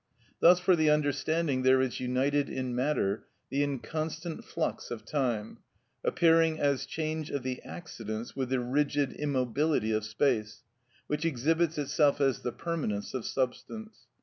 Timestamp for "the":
0.75-0.89, 3.51-3.61, 7.43-7.61, 8.49-8.61, 12.41-12.51